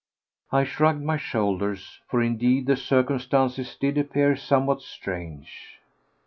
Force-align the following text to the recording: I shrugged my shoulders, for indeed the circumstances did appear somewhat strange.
I 0.51 0.63
shrugged 0.63 1.03
my 1.03 1.17
shoulders, 1.17 1.99
for 2.09 2.23
indeed 2.23 2.65
the 2.65 2.75
circumstances 2.75 3.77
did 3.79 3.99
appear 3.99 4.35
somewhat 4.35 4.81
strange. 4.81 5.79